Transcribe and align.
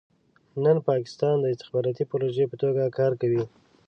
نن 0.63 0.77
پاکستان 0.89 1.35
د 1.39 1.45
استخباراتي 1.53 2.03
پروژې 2.11 2.45
په 2.51 2.55
توګه 2.63 2.93
کار 2.99 3.11
کوي. 3.21 3.43